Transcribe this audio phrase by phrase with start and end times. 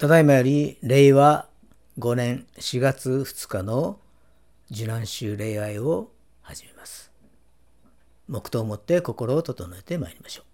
[0.00, 1.46] ただいまより令和
[1.98, 3.98] 5年4月2日の
[4.70, 7.12] 受難週礼拝を始めます。
[8.26, 10.49] 黙祷をもって心を整えてまいりましょう。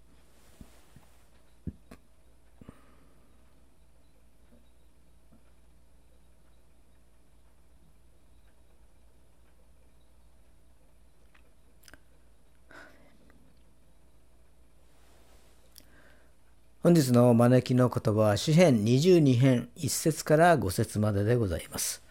[16.87, 22.01] 本日の招きの言葉は詩編22編1節から5節まででございます。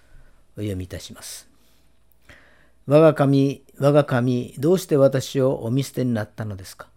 [0.54, 1.48] お読みいたします。
[2.86, 6.88] 我が神、我が神、どうして私をお見捨てになったのですか？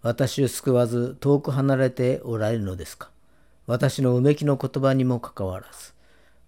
[0.00, 3.10] 私を救わず遠く離れておられるのですか？
[3.66, 5.94] 私のうめきの言葉にもかかわらず。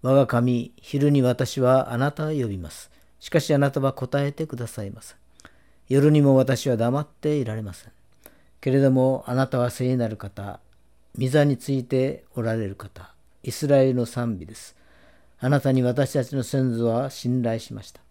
[0.01, 2.89] 我が神、昼に私はあなたを呼びます。
[3.19, 5.15] しかしあなたは答えてくださいませ。
[5.89, 7.91] 夜にも私は黙っていられません。
[8.61, 10.59] けれどもあなたは聖なる方、
[11.19, 13.13] 御座についておられる方、
[13.43, 14.75] イスラエルの賛美です。
[15.39, 18.01] あなたに私たちの先祖は信頼しました。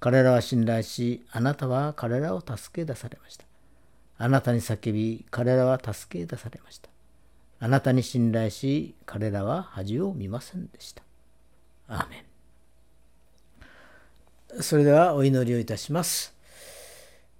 [0.00, 3.44] 彼らは信頼し、あなたは彼らを助け出されました。
[4.16, 6.88] あなたに叫び、彼らは助け出されました。
[7.60, 11.02] あなたに信頼し、彼らは恥を見ませんでした。
[11.88, 12.24] アーメ
[14.58, 14.62] ン。
[14.62, 16.33] それではお祈りをいたします。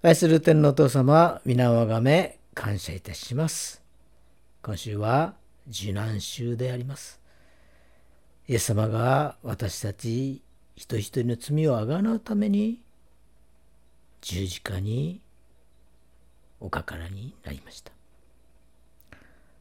[0.07, 3.83] 愛する天のお父様、皆をあがめ、感謝いたします。
[4.61, 5.33] 今週は
[5.67, 7.23] 受難週であります。
[8.47, 10.43] イエス様が私たち
[10.77, 12.83] 一人一人の罪をあがなうために
[14.21, 15.23] 十字架に
[16.61, 17.91] おかからになりました。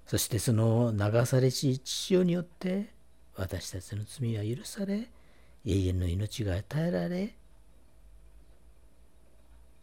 [0.05, 2.89] そしてその流されし血潮によって
[3.37, 5.07] 私たちの罪は許され
[5.65, 7.33] 永遠の命が与えられ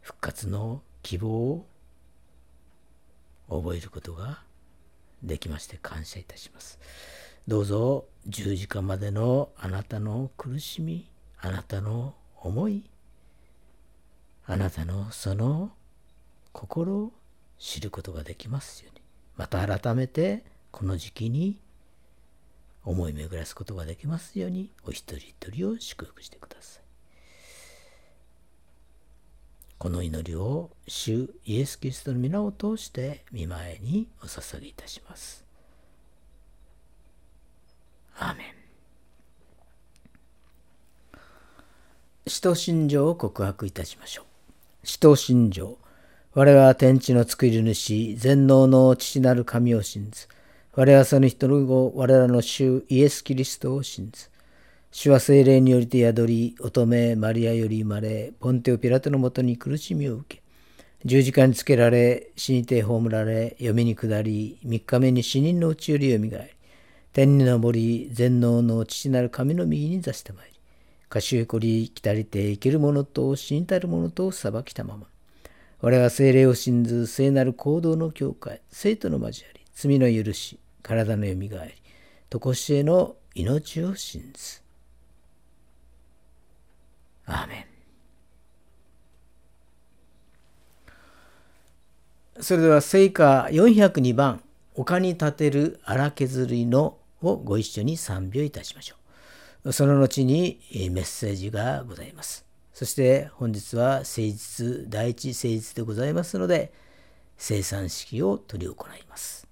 [0.01, 1.67] 復活の希望を
[3.49, 4.43] 覚えることが
[5.23, 6.79] できまして感謝いたします。
[7.47, 12.85] どうぞ十字架までのあなたの苦しみ、あなたの思い、
[14.47, 15.73] あなたのその
[16.53, 17.13] 心を
[17.59, 19.03] 知ることができますように、
[19.37, 21.59] また改めてこの時期に
[22.85, 26.90] 思い巡らすことができますように、お一人一人を祝福してください。
[29.81, 35.43] この祈りを主イエス・キリストの皆を通して見舞いにお捧げいたします。
[38.19, 38.47] アーメン。
[42.27, 44.87] 使徒信条を告白いたしましょう。
[44.87, 45.79] 使徒信条。
[46.35, 50.29] 我は天地の作り主、全能の父なる神を信ず。
[50.75, 54.30] 我はその人の後、我らの主イエス・キリストを信ず。
[54.93, 60.43] 主は精霊によりて宿り、乙女マリアより生まれ、ポンテオ・ピラトのもとに苦しみを受け、
[61.05, 66.69] 十字架につけられ、死にて葬られ、読に下り、三日目に死人のうちよりよみがえり、
[67.13, 70.59] 天に昇り、全能の父なる神の右に座してまいり、
[71.09, 75.07] 歌手へこり、来たりて生ける者と死にたる者と裁きたまま。
[75.83, 81.75] 我は精霊を信ず、聖なる行動の教会、生徒の交わり、罪の許し、体のよみがえり、
[82.29, 84.60] とこしえの命を信ず。
[87.31, 87.67] アーメ
[92.39, 92.43] ン。
[92.43, 94.43] それでは聖歌402番
[94.75, 98.97] 「丘に立てる荒削りの」をご一緒に賛美をいたしましょ
[99.65, 99.73] う。
[99.73, 102.47] その後にメッセージがございます。
[102.73, 106.73] そして本日は誠実第一誠実でございますので
[107.37, 109.47] 生産式を執り行います。「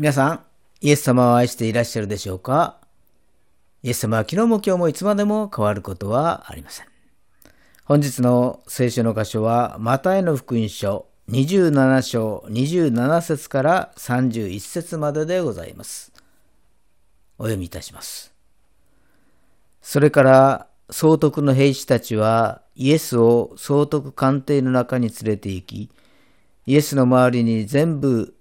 [0.00, 0.40] 皆さん、
[0.80, 2.78] イエス様を愛していらっしゃるでしょうか？
[3.82, 6.86] イエス様は昨日も今日もいつまでも変わることはありません。
[7.84, 16.14] 本日の聖書の箇所は、マタイの福音書27章27節から31節まででございます。
[17.36, 18.32] お読みいたします。
[19.82, 25.90] それから総督の兵士たちはイエスを総督官邸の中に連れて行き、
[26.64, 28.34] イエスの周りに全部、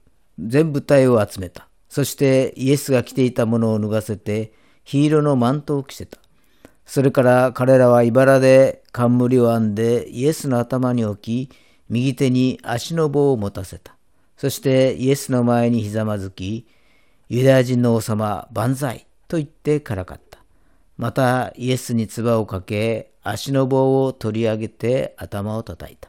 [0.47, 1.67] 全部隊を集めた。
[1.89, 4.54] そしてイエスが着ていたものを脱がせて、
[4.86, 6.19] 黄色のマントを着せた。
[6.86, 11.56] それから彼らは茨で冠を編んでイエスの頭に置き、
[11.89, 13.95] 右手に足の棒を持たせた。
[14.38, 16.65] そしてイエスの前にひざまずき、
[17.28, 20.39] ユダヤ人の王様万歳と言ってからかった。
[20.97, 26.08] またイエスに唾をかけ、足の棒を取り上げて頭を叩いた。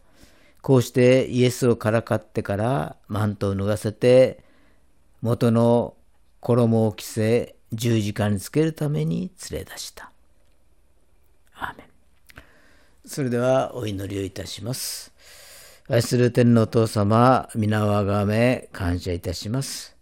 [0.62, 4.44] こうしてイエスをからかってからマントを脱がせて、
[5.22, 5.94] 元の
[6.40, 10.10] 衣を着せ、十字架につけるために連れ出した。
[11.54, 11.86] アーメン
[13.04, 15.12] それではお祈りをいたします。
[15.88, 19.96] 愛する天皇お父様、皆をあがめ感謝いたします。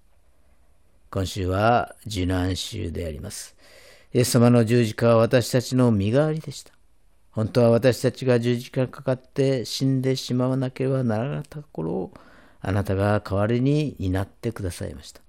[1.11, 3.57] 今週は受難週であります。
[4.12, 6.78] イエス様の十字架は私たちの身代わりでした。
[7.38, 12.12] 本当は私たちが十字架にかかって死んでしまわなければならなかった頃を
[12.61, 15.20] あなたが代わりに担ってくださいました。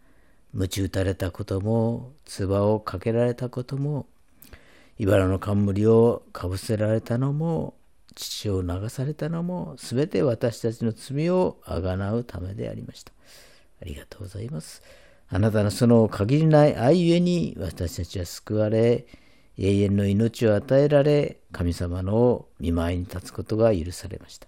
[0.55, 4.07] 鞭打たれたことも、唾をかけられたことも、
[4.97, 7.75] 茨の冠をかぶせられたのも、
[8.15, 13.11] 父を流されたのも、すべて私たちの罪をあがなうためでありました。
[13.83, 14.81] ありがとうございます。
[15.27, 19.05] あなたのその限りない愛ゆえに私たちは救われ、
[19.61, 24.47] 永遠の命を与えられ、神様の見舞いに立つことが許されました。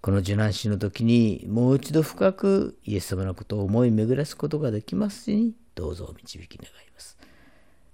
[0.00, 7.16] この受難死の時にもう一度深くイエス様のことを思い巡らすことができますようにどうぞ導き願います。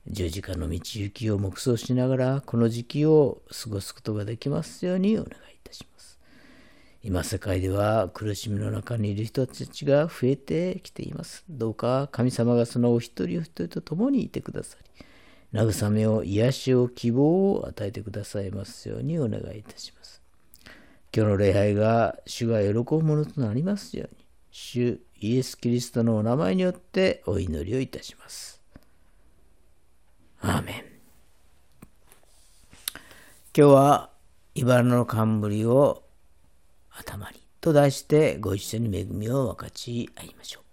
[0.07, 6.19] 十字架の道行きを黙想しながらこの時期を過ごすことができますようにお願いいたします。
[7.03, 11.45] 今世界では苦しみの中にいる人たちが増えてきています。
[11.51, 15.06] どうか神様がそのお一人お一人と共にいてくださり、
[15.53, 20.23] 慰めを、癒しを、希望を与えてくださいますようにお願いいたします。
[21.15, 28.61] 今日の礼拝が主が喜ぶものとなりますように、主イエス・キリストのお名前によってお祈りをいたします。
[30.41, 30.85] アーメン。
[33.57, 34.11] 今日は
[34.55, 36.03] 茨の冠を
[36.91, 40.66] 頭にと題してご一緒に恵みを分かち合いましょう。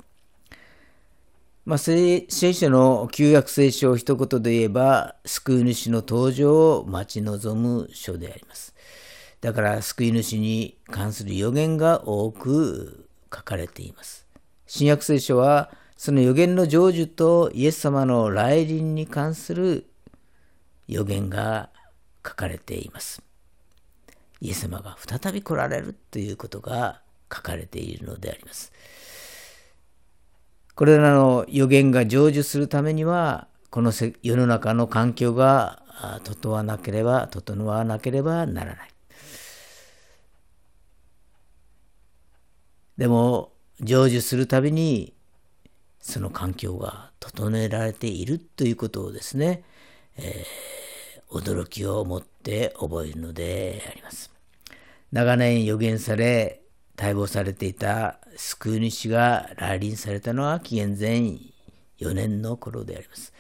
[1.66, 8.76] まあ、聖書の旧約聖書を一言で言えば、救い主の登場を待ち望む書であります。
[9.40, 14.28] だから救い主に関する予言が多く書かれています。
[14.68, 19.90] 新約聖書はその予言の成就とイエス様の来臨に関する
[20.90, 21.70] 予言が
[22.28, 23.22] 書かれています。
[24.42, 27.02] イエス様が再び来られるということが
[27.34, 28.74] 書かれているのであります。
[30.76, 35.84] これらの予言が成就するためには、この世の中の環境が
[36.24, 38.90] 整わなければ、整わなければならない。
[42.98, 45.14] でも成就するたびに
[46.00, 49.64] その環境が整えられているということをですね、
[50.18, 54.32] えー、驚きを持って覚えるのであります。
[55.12, 56.63] 長年予言され
[56.98, 61.10] 待望されていた救い主が来臨されたのは紀元前
[62.00, 63.34] 4年の頃であります。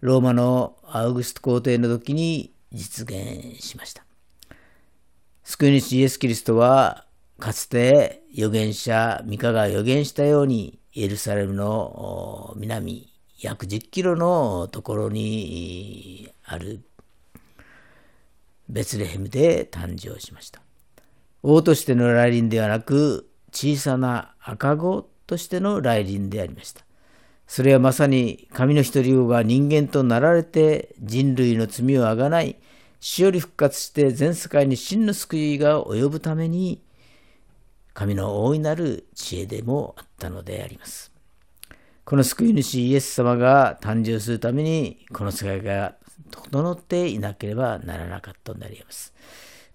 [0.00, 4.04] ローマのアウグスト皇帝の時に実現しました。
[5.42, 7.06] 救い主イエス・キリストは
[7.38, 16.82] かつて預言者ミカが預言したようにエルサレムの南約10キロのところにある
[18.68, 20.60] ベツレヘムで誕生しました。
[21.42, 26.82] 王としての来臨ではなく小さな赤子としての来臨でありました。
[27.46, 32.56] それはまさに神の一人子が人間となられて人類の罪をあがない
[33.00, 36.82] 死より復活して全世界に真の救いが及ぶために
[37.94, 41.10] 神の大いなる知恵でもあったのであります。
[42.04, 45.96] この救い主イエス様が誕生するために、この世界が
[46.30, 49.12] 整っていなければならなかったのであります。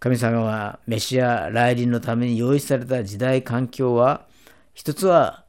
[0.04, 4.28] 神様はメシア来臨のために用意された時代環境は、
[4.74, 5.46] 一つは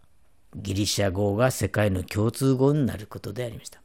[0.55, 3.81] ギリシャ語が世界の共通語になることでありました。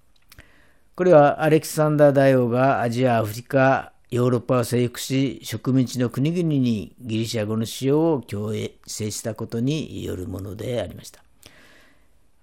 [0.93, 8.53] これはアレキサンダー大王がアジア、アフリカ、ヨーロッパを征服し植民地の国々にギリシャ語の使用を強
[8.86, 11.23] 制したことによるものでありました。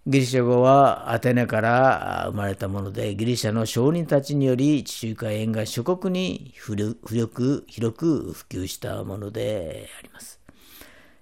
[0.09, 6.95] ギリシャ語はアテネから生まれたもので、ギリシャの商人たちにより地中海沿岸諸国に広
[7.35, 10.39] く広く普及したものであります。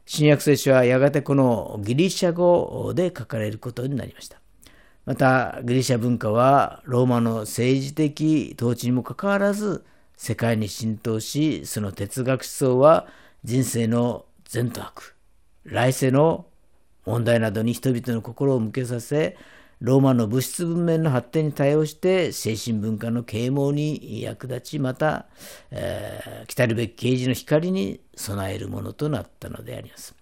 [0.05, 4.38] 新約聖書はやがてこのギリシャ語で書かれることになりました。
[5.07, 9.83] また、ギリシャ文化はローマの政治的統治にもかかわらず
[10.18, 13.07] 世界に浸透し、その哲学思想は
[13.44, 15.16] 人生の善と悪、
[15.64, 16.44] 来世の
[17.06, 19.36] 問題などに人々の心を向けさせ、
[19.80, 25.26] ローマの物質文明の発展に対応して精神文化の啓蒙に役立ち、また、
[25.70, 30.14] えー、来るべき啓示の光に備えるものとなったのであります。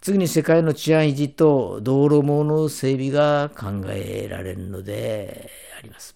[0.00, 6.14] 次に世界の治安維持と道路網の整備が考えられるのであります。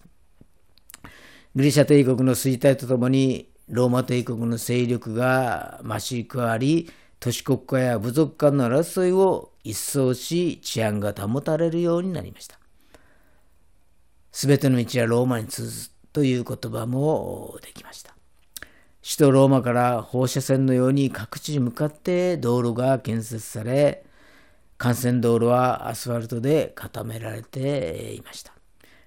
[1.55, 12.59] ギリシャ帝国の衰退とともにローマ帝国の勢力が増し加わり、都市国家や部族間の争いを一掃し治安が保たれるようになりました。
[14.31, 18.15] すべての道はローマに通ずという言葉もできました。
[19.01, 24.05] 首都ローマから放射線のように各地に向かって道路が建設され、
[24.79, 28.53] 幹線道路はアスファルトで固められていました。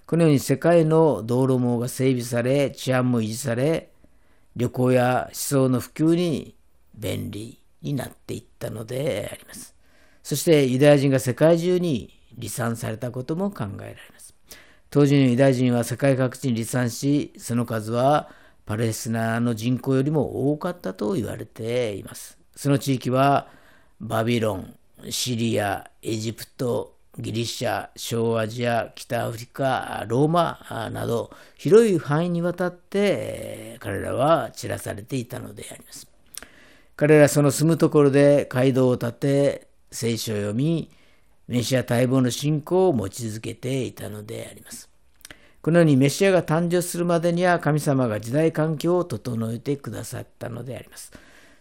[0.05, 3.91] このように世界の道路網が整備され、治安も維持され、
[4.57, 6.55] 旅行や思想の普及に
[6.93, 9.75] 便利になっていったのであります。
[10.23, 14.35] そしてユダヤ人が世界中に離散されたことも考えられます。
[14.89, 18.29] 当時のユダヤ人は世界各地に離散し、その数は
[18.65, 22.37] パレスチナの人口よりも多かったと言われています。
[22.55, 23.47] その地域は
[23.99, 24.75] バビロン、
[25.09, 36.10] シリア、エジプト、ギリシャ、小アジア、北アフリカ、ローマなど広い範囲にわたって彼らは散らされていたのであります。
[37.01, 40.91] 彼らその住むところで街道を建て、聖書を読み、
[41.47, 44.87] メシア待望の信仰を持ち続けていたのであります。
[45.63, 51.11] このようにメシアが誕生するまでには神様が時代環境を整えてくださったのであります。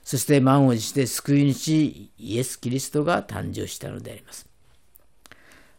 [0.05, 4.49] そして満を持して救い主イエス・キリストが誕生したのであります。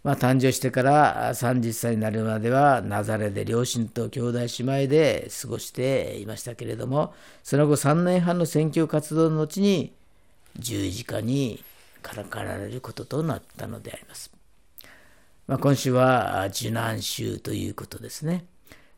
[0.03, 4.47] まあ、誕生してから30歳になるまではナザレで両親と兄弟姉
[4.85, 9.93] 妹で過ごしていましたけれどもその後3年半の選挙活動の後に
[10.57, 11.63] 十字架に
[12.01, 14.31] からかられることとなったのであります。
[15.47, 18.45] まあ、今週は受難週ということですね。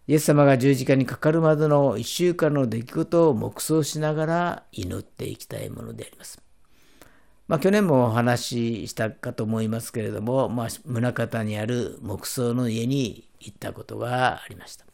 [0.07, 6.42] イエス様が十字架にかかるまでの1週間の出来事を黙想しながら祈っていきたいものであります。
[7.47, 14.85] まあ、去年もお話ししたかと思いますけれども、まあ、宗像にある木葬の家に行ったことがありました。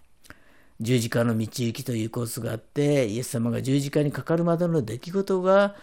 [0.81, 5.75] 十字架の道行きというコースがあって、イエス様が十字架にかかるまでの出来事が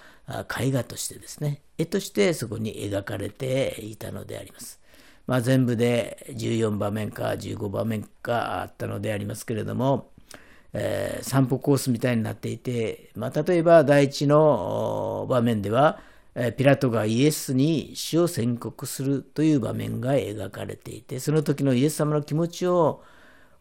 [0.59, 4.81] 絵画としてですね、絵としてそこに描かれていたのであります。
[5.27, 10.11] まあ、全部で14場面か15場面かあったのでありますけれども、
[10.73, 16.01] えー、散歩コースみたいになっていて、まあ、例えば第一の場面では、
[16.57, 23.03] ピラトがイエスに死を宣告するという場面が描かれていて、その時のイエス様の気持ちを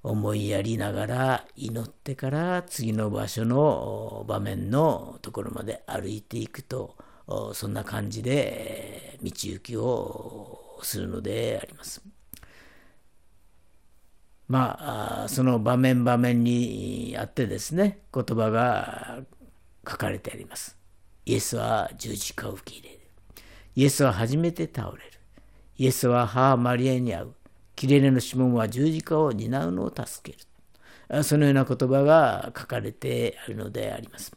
[0.03, 6.95] 思いやりながら祈ってから次の場所の場面のところまで歩いていくと、
[7.53, 12.03] そんな感じで道行きをするのであります。
[14.47, 19.23] まあ、その場面場面にあってですね、言葉が
[19.89, 20.77] 書かれてあります。
[21.25, 23.01] イエスは十字架を受け入れる。
[23.75, 25.01] イエスは初めて倒れる。
[25.77, 27.33] イエスは母マリアに会う。
[27.75, 31.23] キレネの指紋は十字架を担うのを助ける。
[31.23, 34.35] そのような言葉が書かれてあるのであります。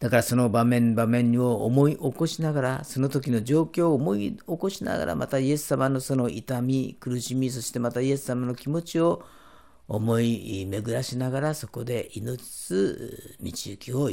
[0.00, 9.24] だからその場面場面を思い起こしながら、その時の状況を思い起こしながら、またイエス様のその痛み、苦しみ、そしてまたイエス様の気持ちを
[9.88, 14.10] 思い巡らしながら、そこで祈りつつ道行きを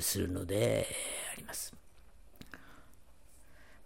[0.00, 0.86] するので
[1.34, 1.74] あります。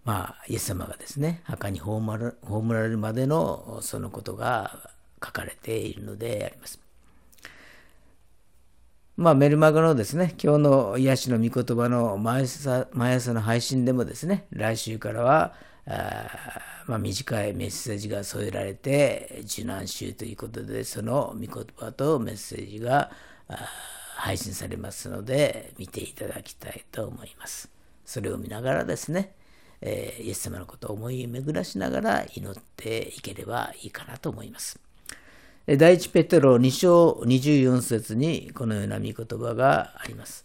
[0.04, 2.34] まあ、イエス様がですね、墓に葬
[2.74, 4.90] られるまでのそのことが
[5.24, 6.80] 書かれているのであります。
[9.16, 15.54] まあ、メルマガのですね、今日の癒しの御言葉の毎朝毎朝の配信でもですね、来週からは、
[15.86, 23.10] あまあ、短いメッセージが添えられて、受難週ということで、その御言葉とメッセージが
[24.16, 27.70] 配信されますので、見ていただきたいと思います。
[28.04, 29.34] それを見ながらですね、
[29.80, 34.78] えー、イエス様のことを思い巡らしながら祈っていければいいかなと思います。
[35.66, 40.44] 第一ペテロ2章24節にこのような御言葉があります。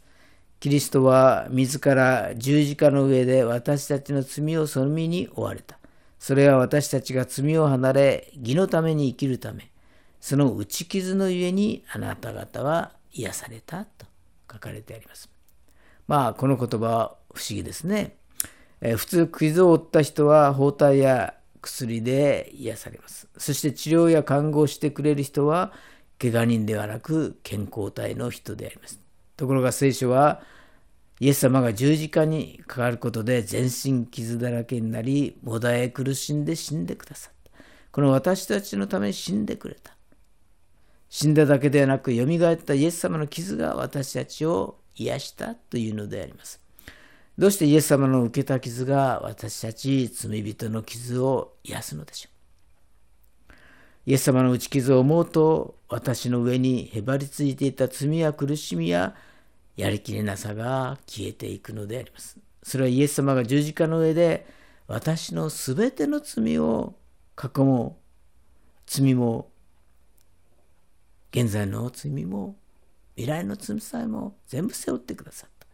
[0.60, 5.76] キリストは自ら十字架の上で私たちの罪をその身に追われた。
[6.19, 9.71] それは私たちが罪を離れ、義のために生きるため、
[10.19, 14.06] その打ち傷のゆえにあなた方は癒されたと
[14.51, 15.30] 書かれてあります。
[16.08, 18.15] まあ、この言葉は不思議ですね。
[18.82, 23.27] え普通、傷を負った人は包帯や薬で癒されます。
[23.38, 25.73] そして治療や看護をしてくれる人は、
[26.19, 28.99] 怪我人ではなく健康体の人であります。
[29.36, 30.41] ところが聖書は、
[31.19, 37.51] イエス様が十字架にかかることで全身傷だらけになり、もだえ苦しんで死んでくださった。
[37.91, 39.95] この私たちのために死んでくれた。
[41.10, 46.67] 死んだだけではなく、よみがえったイエス様の傷が私たちを癒したというのであります。
[47.38, 52.30] どうしてイエス様の受けた傷が私たち罪人の傷を癒すのでしょ
[53.51, 53.53] う
[54.08, 59.13] イエス様の打ち傷を思うと私の上にへばりついていた罪や苦しみや
[59.77, 62.37] やりきれなさが消えていくのであります。
[62.63, 64.45] それはイエス様が十字架の上で
[64.87, 66.95] 私のすべての罪を
[67.35, 67.97] 過去も
[68.87, 69.49] 罪も
[71.31, 72.55] 現在の罪も
[73.15, 75.67] 未来の罪さえも全部背負ってくださった。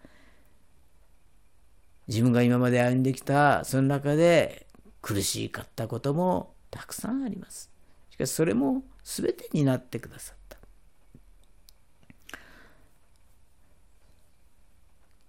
[2.07, 4.67] 自分が今まで歩んできたその中で
[5.01, 7.71] 苦しかったこともたくさんあります。
[8.09, 10.42] しかしそれも全てになってくださった。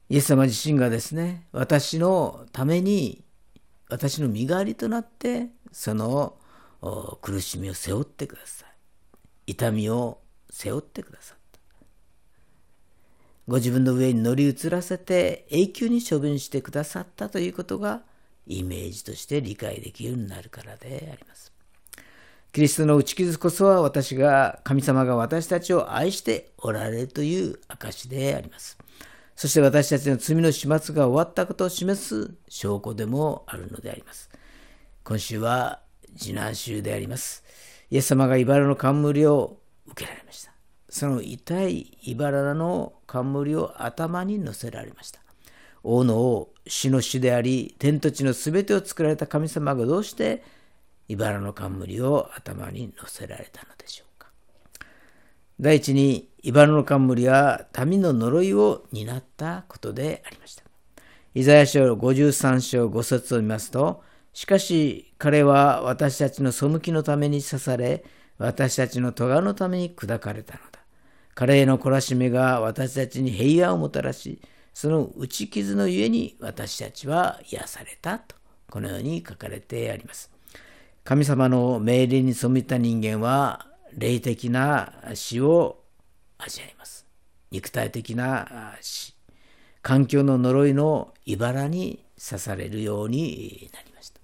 [0.08, 3.24] イエス様自身がですね、私のために、
[3.88, 6.36] 私の身代わりとなって、その
[7.22, 9.52] 苦しみを背負ってください。
[9.52, 11.38] 痛みを背負ってください。
[13.46, 18.00] ご自分の上に乗り移らせて永久に処分してくださったということが
[18.46, 21.52] イメージとして理解できるようになるからであります。
[22.52, 28.78] キリストの打ち傷こそは私が、神様が私たちを愛しておられるという証であります。
[29.36, 34.30] そして私たちの罪の始末が終わったことを示す証拠でもあるのであります。
[35.02, 35.80] 今週は
[36.16, 37.44] 次男週であります。
[37.90, 40.52] イエス様が茨の冠を受けられました。
[40.88, 45.20] その痛い茨の冠を頭に乗せられました。
[45.82, 50.42] 王の王、死の主であり、天と地のすべてを作られた神様がどうして
[51.08, 54.28] 茨の冠を頭に乗せられたのでしょうか。
[55.60, 60.62] 第一に、茨の冠は民の呪いを担ったことでありました。
[61.32, 64.02] イザヤ書53章5節を見ますと、
[64.34, 68.04] しかし彼は私たちの背きのために刺され、
[68.36, 70.80] 私たちの咎のために砕かれたのだ。
[71.34, 74.42] 彼への懲らしめが私たちに平安をもたらし、
[74.74, 78.36] その打ち傷のゆえに私たちは癒されたと、
[78.68, 80.30] このように書かれてあります。
[81.04, 85.83] 神様の命令に背いた人間は、霊的な死を
[86.44, 87.06] 味わいます。
[87.50, 89.14] 肉体的な死、
[89.82, 94.20] 環境の呪いの茨に刺されるようになりました。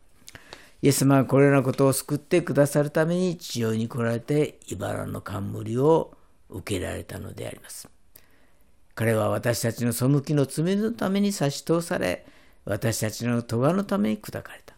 [0.82, 6.16] イエス様はこれらのことを救ってくださるために地上に来られて茨の冠を
[6.48, 7.88] 受けられたのであります。
[8.94, 12.26] 彼は私たちの背きの罪のために差し通され、
[12.64, 14.74] 私たちの咎のために砕かれた。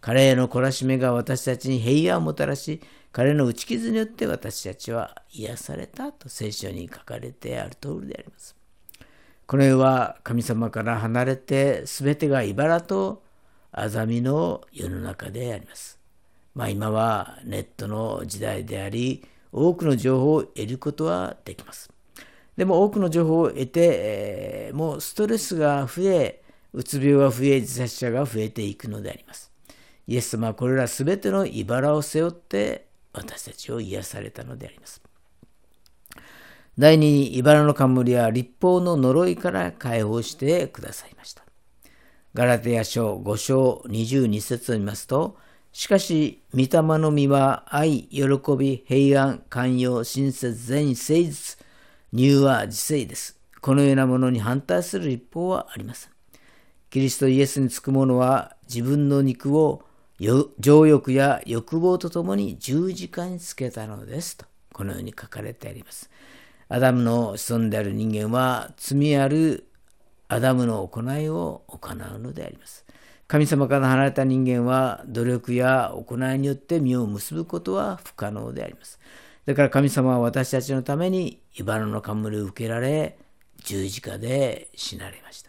[0.00, 2.80] 彼への懲らしめが私たちに平安をもたらし、
[3.12, 8.54] 彼の打ち傷によって私たちは癒されたと聖書に書かれてある通りであります。
[9.46, 13.22] この世は神様から離れて全てが茨と
[13.72, 15.98] あざみの世の中であります。
[16.54, 21.90] まあ今はネットの時代であり、多くの情報を得ることはできます。
[22.56, 29.52] でも多くの情報を得て、えー、もうストレスが増え、うつ病が増え、自殺者が増えていくのであります。
[30.06, 35.02] イエス様はこれらすべての茨を背負って私たちを癒されたのであります。
[36.78, 41.42] 第二に茨の冠は立法の呪いから解放してくださいました。
[42.34, 45.38] ガラテヤ書5章22節を見ますと、
[45.72, 48.24] しかし、御霊の実は愛、喜
[48.58, 51.58] び、平安、寛容、親切、善意、誠実、
[52.14, 53.38] 乳は自制です。
[53.62, 56.10] このようなものに反対する立法はありません。
[56.90, 59.82] キリストイエスにつく者は自分の肉を
[60.18, 66.10] 情欲や欲望とともに十字架につけたのですと、このように書かれてあります。
[66.68, 69.66] アダムの子孫である人間は罪ある
[70.28, 72.84] アダムの行いを行うのであります。
[73.28, 78.98] 神様から離れた人間は努力や行いによって実を結ぶことは不可能であります。
[79.46, 83.18] だから神様は私たちのために茨の冠を受けられ、
[83.64, 85.45] 十字架で死なれました。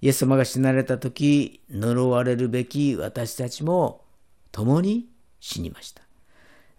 [0.00, 4.04] イエス様が死なれた時、呪われるべき私たちも
[4.52, 5.08] 共に
[5.40, 6.02] 死にました。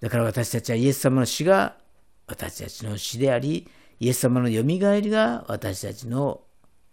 [0.01, 1.75] だから私たちはイエス様の死が
[2.27, 3.67] 私たちの死であり、
[3.99, 6.41] イエス様のよみがえりが私たちの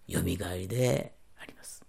[0.09, 1.85] よみがえりであります。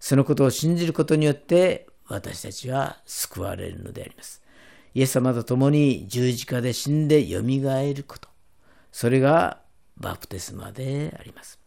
[0.00, 4.42] そのことを信じることによって私たちは救われるのであります。
[4.94, 8.28] イエス様と共に十字架で死んでよみがえること。
[8.90, 9.60] それが
[9.98, 11.57] バプテスマであります。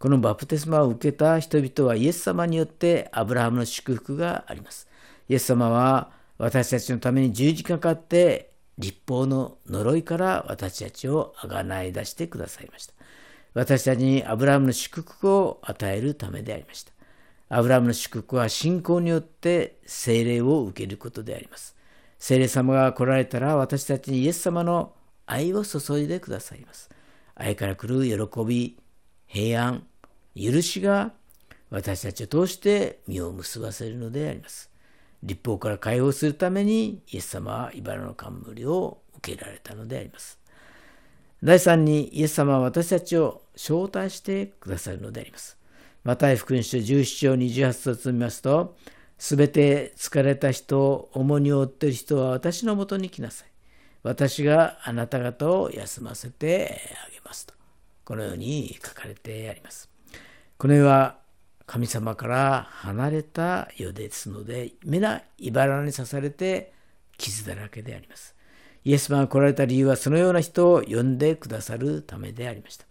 [0.00, 4.88] このバプテスマを受けた人々はイエス様によってアブラハムの祝福があります。
[5.28, 12.94] イエス様は私たちのために十字架かかって立法の呪いから私たちをあがない出してくださいました。
[13.52, 16.92] 私たちにアブラハムの祝福を与えるためでありました。
[17.50, 21.76] アブラハムの祝福は信仰によって聖霊を受けることであります。
[22.18, 24.94] 聖霊様が来られたら私たちにイエス様の
[25.26, 26.88] 愛を注いでくださいます。
[27.34, 28.78] 愛から来る喜び、
[29.26, 29.86] 平安、
[30.40, 31.12] 許しが
[31.70, 34.70] 私たちを通して実を結ばせるのであります。
[35.22, 40.40] 立法から解放するためにイエス様は茨の冠を受けられたのであります。
[41.42, 45.56] 第3にイエス様は私たちを招待してくださるのであります。
[46.04, 48.76] マタイ福音書17章28節を見ますと、
[49.18, 53.48] すべて疲れた人、重荷を負っている人は私のもとに来なさい。
[54.02, 57.54] 私があなた方を休ませてあげますと。
[58.04, 59.89] このように書かれてあります。
[60.60, 61.16] この世は
[61.64, 66.74] 神様から離れた世ですので、皆茨に刺されて
[67.16, 68.36] 傷だらけであります。
[68.84, 72.84] イエス様が来られた理由はそのような人を呼んでくださるためでありました。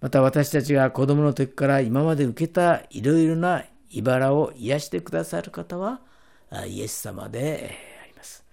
[0.00, 6.00] また私たちが子供の時から今まで受けたいろいろな茨を癒してくださる方は
[6.66, 7.70] イエス様で
[8.02, 8.46] あります。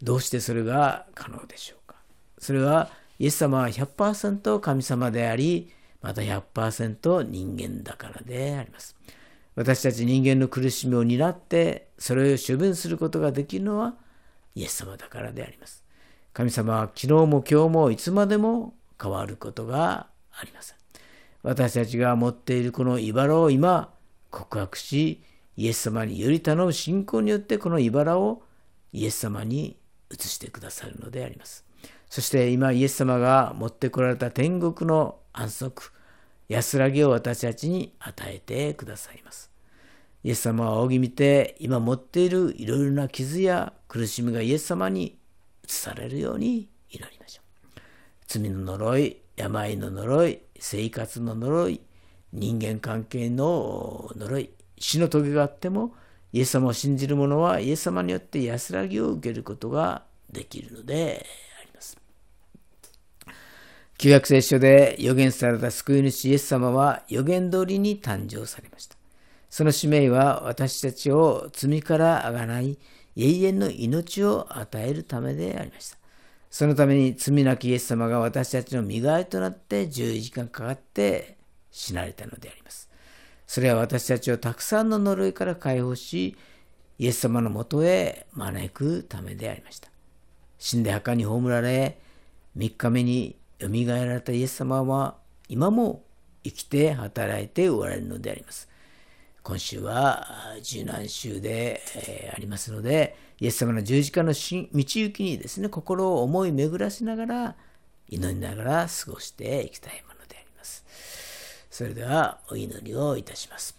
[0.00, 1.96] どうしてそれが可能でしょうか
[2.38, 5.72] それはイエス様は100%神様であり、
[6.04, 8.94] また100%人間だからであります。
[9.54, 13.94] 私たち人間の苦しみを担ってそれを処分することができるのは
[14.54, 15.82] イエス様だからであります。
[16.34, 20.76] 神様は昨日も今日もいつまでも変わることがありません。
[21.42, 23.94] 私たちが持っているこの茨を今
[24.30, 25.22] 告白し、
[25.56, 28.42] イエス様により頼む信仰によってこの茨を
[28.92, 29.78] イエス様に
[30.12, 31.64] 移してくださるのであります。
[32.10, 35.92] そして今イエス様が持ってこられた天国の安息、
[36.48, 39.50] 安らぎを私たちに与えてくださいます。
[40.22, 45.18] イエス様は仰ぎ見て今持っているいろいろな傷や苦しみがイエス様に
[45.64, 47.80] 移されるように祈りましょう。
[48.26, 51.80] 罪の呪い、病の呪い、生活の呪い、
[52.32, 55.94] 人間関係の呪い、死の棘があっても、
[56.32, 61.26] イエス様を信じる者はイエス様によって安らぎを受けることができるので。
[63.98, 68.96] 旧約聖書で予言された救い主イエス様は予言通りに誕生されました。
[69.48, 72.76] その使命は私たちを罪からあがない
[73.16, 75.98] 永遠の命を与えるためでありました。
[76.50, 81.36] そのために罪なきイエス様が私たちの身代わりとなって十字架かかって
[81.70, 82.88] 死なれたのであります。
[83.46, 86.36] それは私たちをたくさんの呪いから解放し、
[86.98, 89.88] イエス様のもとへ招くためでありました。
[90.58, 91.98] 死んで墓に葬られ、
[92.56, 95.16] 3日目によみがえられたイエス様は
[95.48, 96.02] 今も
[96.44, 98.68] 生きて働いておられるのであります。
[99.42, 100.26] 今週は
[100.60, 107.56] 受難週で、えありますので、イエス様の十字架の道行きにですね、心を思い巡らしながら、
[108.08, 110.84] 祈りながら過ごしていきたいものであります。
[111.70, 113.76] それでは、お祈りをいたします。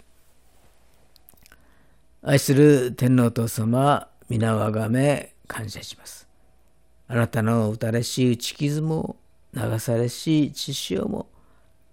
[2.22, 6.28] 愛する天皇父様、皆をあがめ感謝します。
[7.08, 9.18] あなたの打たれし打ち傷も、
[9.56, 11.28] 流されし血潮も、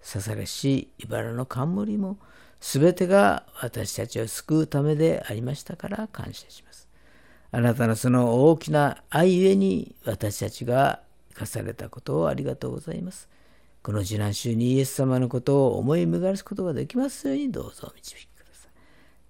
[0.04, 2.18] 刺されし茨の冠も、
[2.60, 6.88] すべてが私たちを救うためでありましたから感謝します。
[7.50, 13.28] あなたのその大きな愛ゆえに私たちが生かされたことをありがとうございます。
[13.82, 18.70] この受難週にイエス様のことを思い巡らすことができますようにどうぞお導きください。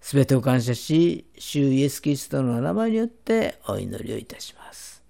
[0.00, 5.02] すべてを感謝し、主イエス・キリストの名前によってお祈りをいたします。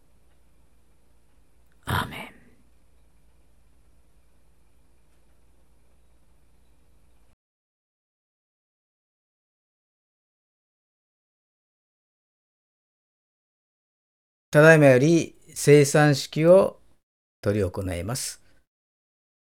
[1.85, 2.43] アーメン。
[14.53, 16.79] ただいまより生産式を
[17.43, 18.43] 執り行います。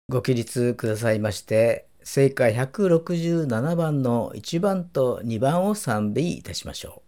[0.09, 7.04] ご起立くださいまして、正解167番の1番と2番を賛美いたしましょう。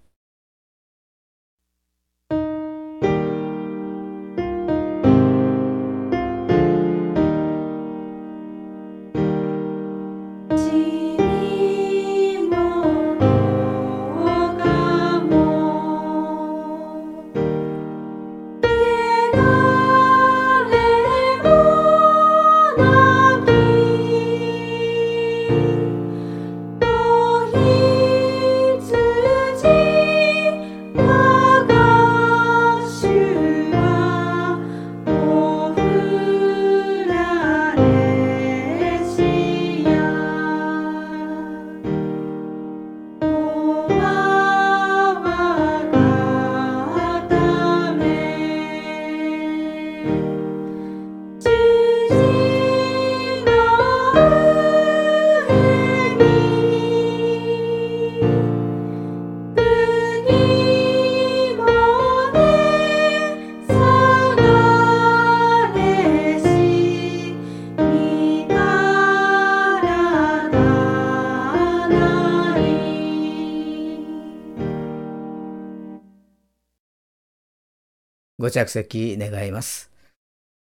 [78.47, 79.91] ご着席願います。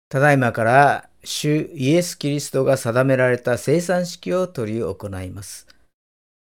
[0.09, 5.67] ただいまから主イエス・キリストが定められた生産式を執り行います。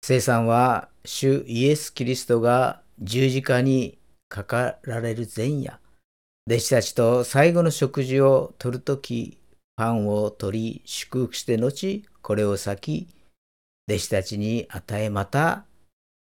[0.01, 3.97] 生産は主イエス・キリストが十字架に
[4.30, 5.82] かかられる前夜、
[6.49, 9.38] 弟子たちと最後の食事をとるとき、
[9.75, 13.07] パンを取り祝福して後、これを裂き、
[13.89, 15.65] 弟子たちに与えまた、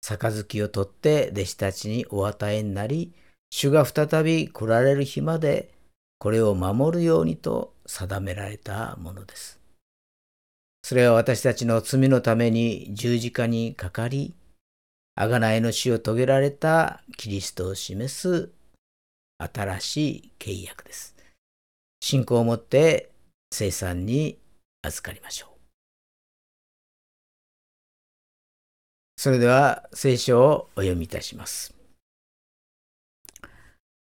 [0.02, 3.14] 杯を取って弟子たちにお与えになり、
[3.50, 5.74] 主が再び来られる日まで
[6.20, 9.60] これを守るようにと定められたものです。
[10.84, 14.34] それは私たちの罪のために十字架にかかり、
[15.18, 18.50] 贖いの死を遂げられたキリストを示す
[19.38, 21.16] 新しい契約です。
[22.02, 23.12] 信仰をもって
[23.52, 24.38] 生産に
[24.82, 25.50] 預かりましょう。
[29.18, 31.79] それでは聖書をお読みいたします。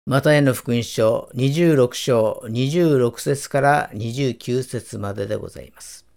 [0.07, 6.07] マタイの福音書26章26節から29節まででございます。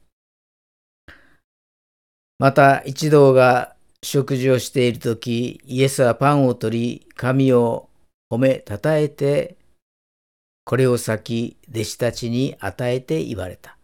[2.39, 7.91] また一同が食事をしているとき、イエスはパンを取り、神を
[8.31, 9.57] 褒めたたえて、
[10.65, 13.77] これを先、弟子たちに与えて言われた。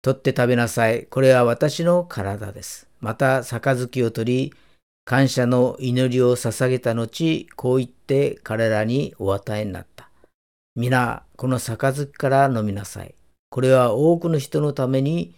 [0.00, 1.04] 取って食べなさい。
[1.04, 2.88] これは私の体です。
[3.00, 4.54] また、杯を取り、
[5.04, 10.08] 感謝の祈りを捧げた後、こう言って彼らにお与えになった。
[10.74, 13.14] 皆、この杯から飲みなさい。
[13.50, 15.34] これは多くの人のために、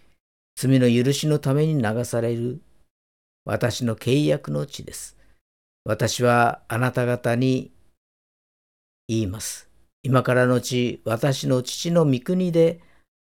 [0.54, 2.60] 罪の許しのために流される
[3.44, 5.16] 私の契約の地です。
[5.84, 7.72] 私はあなた方に
[9.08, 9.68] 言います。
[10.02, 12.80] 今からのち、私の父の御国で、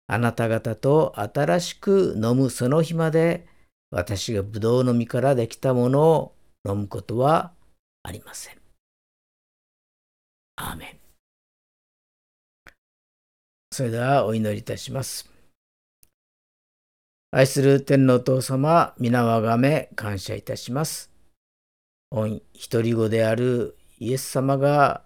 [0.07, 3.47] あなた方と新しく飲むその日まで、
[3.89, 6.35] 私がブドウの実からできたものを
[6.67, 7.53] 飲むことは
[8.03, 8.55] ありません。
[10.57, 10.97] アーメン。
[13.71, 15.29] それではお祈りいたします。
[17.31, 21.11] 愛する天皇父様、皆をあがめ感謝いたします。
[22.09, 25.03] 御一人子であるイエス様が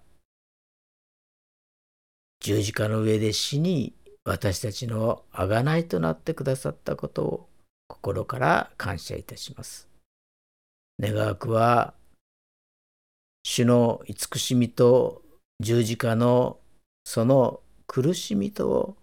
[2.39, 7.49] 十字架の上で死に私たちの贖いとなってくださったことを
[7.91, 9.89] 心から感謝いたします。
[10.99, 11.93] 願わくは、
[13.43, 15.23] 主の慈しみと
[15.59, 16.59] 十字架の
[17.03, 18.97] その苦しみとを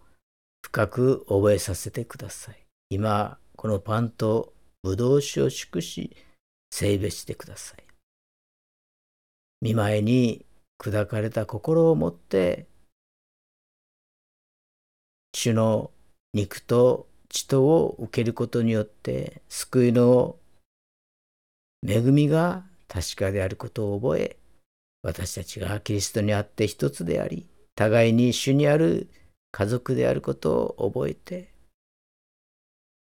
[0.62, 2.66] 深く覚えさせてください。
[2.89, 6.16] 今、このパンとブドウ酒を祝し、
[6.70, 7.84] 聖別してください。
[9.61, 10.47] 見舞いに
[10.80, 12.66] 砕かれた心を持って、
[15.34, 15.91] 主の
[16.32, 20.36] 肉と血とを受けることによって救いの
[21.86, 24.36] 恵みが確かであることを覚え
[25.02, 29.08] 私たちがキリストにあって一つであり互いに主にある
[29.52, 31.52] 家族であることを覚えて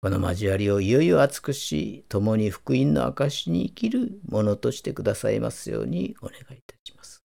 [0.02, 7.22] この交わりをいよいよ厚くし共に福音の証に生きるものとしてくださいますようにお願いいたします。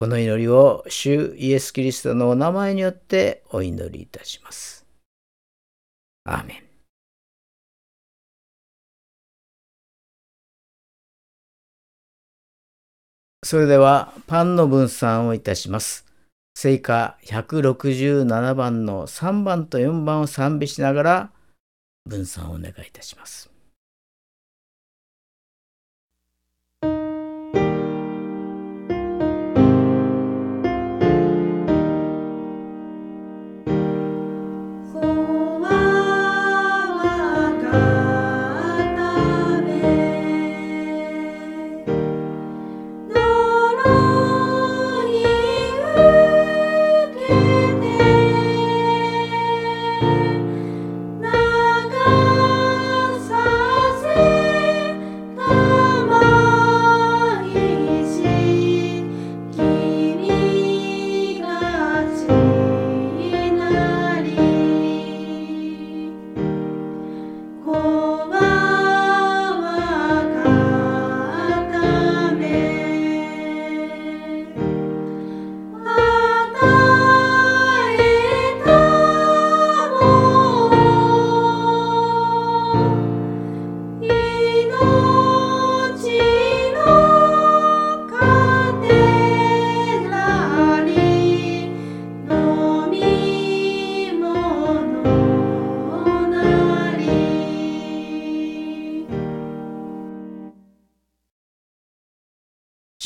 [0.00, 4.85] この祈りを主イエス・キリストのお名前によってお祈りいたします。
[6.26, 6.66] アーメン。
[13.44, 16.04] それではパンの分散をいたします。
[16.56, 21.30] 聖歌167番の3番と4番を賛美しながら
[22.06, 23.55] 分散をお願いいたします。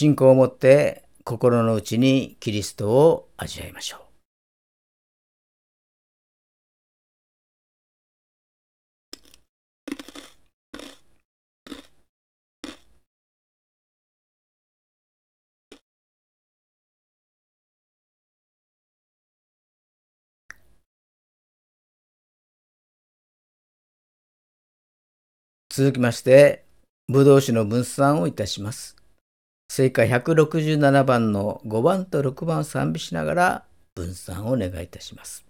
[0.00, 4.00] 信仰を持って心の内にキリストを味わいましょう。
[25.68, 26.64] 続きまして、
[27.06, 28.99] ブドウ酒の分散をいたします。
[29.70, 33.64] 正解167番の5番と6番を賛美しながら
[33.94, 35.49] 分散をお願いいたします。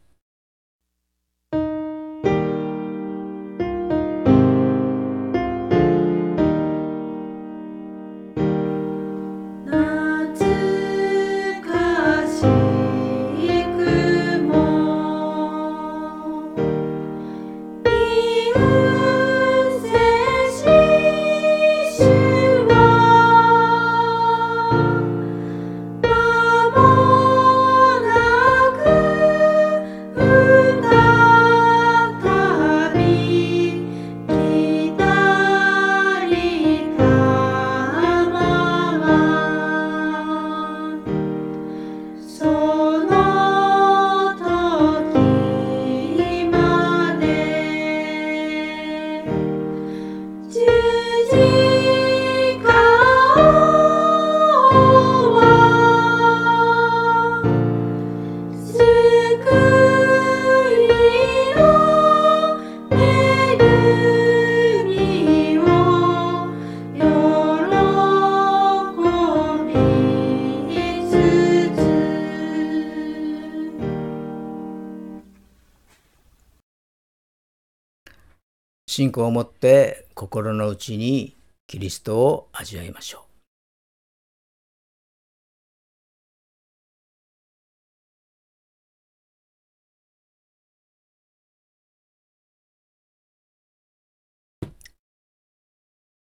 [79.21, 83.31] 信仰を持って心の内にキリストを味わいましょう。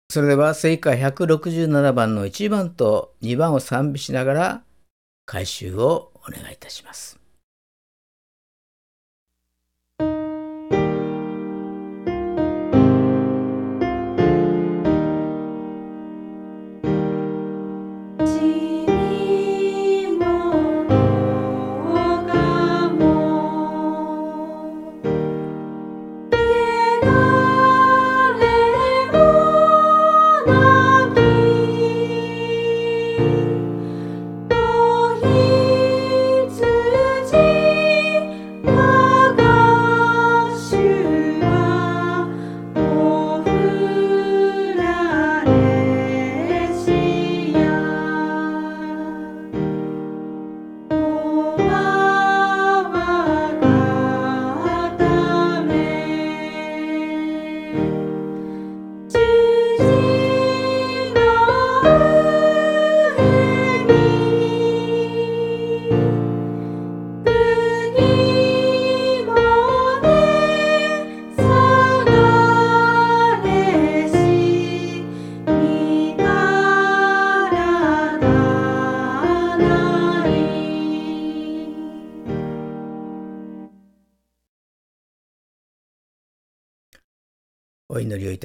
[0.10, 4.64] それでは聖歌167番の1番と2番を賛美しながら
[5.26, 7.21] 回収をお願いいたします。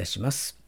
[0.06, 0.58] します。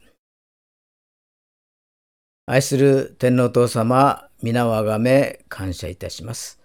[2.45, 6.59] 愛する天皇父様、皆をあがめ感謝いたします。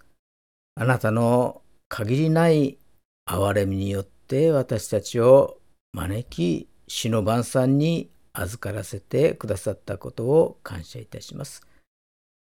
[0.74, 2.78] あなたの限りない
[3.26, 5.58] 憐れみによって私たちを
[5.92, 11.66] 招き、死の晩餐に預からせてくださったことを感謝いたします。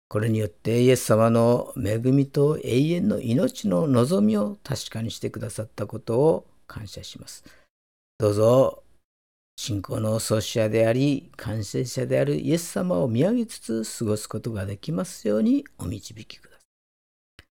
[0.09, 7.45] これによってイエス様の恵みと永遠の命の望みを確かにしてくださったことを感謝します。
[8.18, 8.83] どうぞ
[9.63, 17.45] 信仰の創始者であり、感染者であるイエス様を見上げつつ過ごすことができますようにお導きください。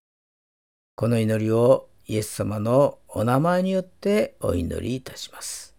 [0.96, 5.76] この祈りをイエス様のお名前によってお祈りいたします。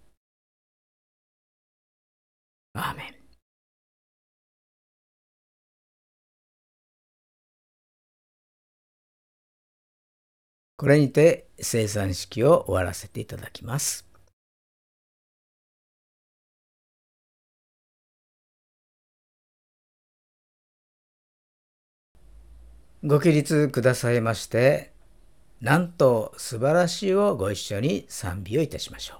[2.74, 3.14] アーメン。
[10.76, 14.09] これにて生産式を終わらせていただきます。
[23.03, 24.92] ご起立くださいまして、
[25.62, 29.20] なんと素晴らしいをご一緒に賛美をいたしましょう。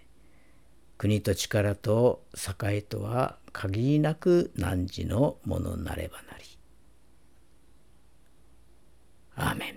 [1.01, 2.21] 国と力と
[2.63, 6.45] 栄とは限りなく汝のものなればなり。
[9.35, 9.75] アーメン。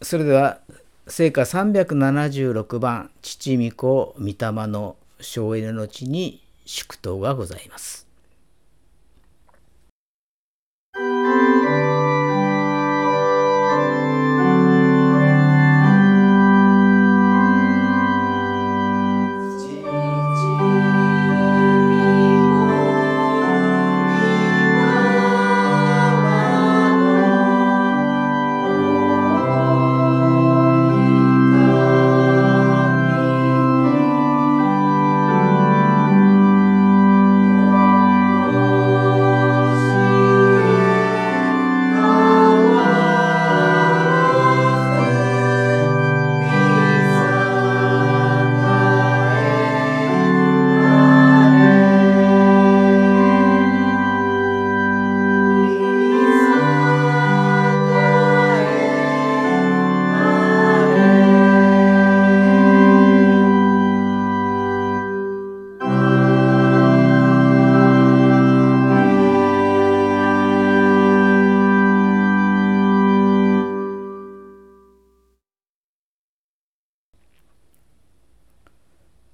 [0.00, 0.60] それでは
[1.08, 4.34] 聖歌376番父御子御霊
[4.68, 8.11] の省エネの地に祝祷がございます。